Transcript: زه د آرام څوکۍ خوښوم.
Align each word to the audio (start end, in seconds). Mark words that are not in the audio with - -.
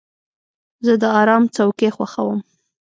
زه 0.85 0.93
د 1.01 1.03
آرام 1.21 1.43
څوکۍ 1.55 1.89
خوښوم. 1.95 2.39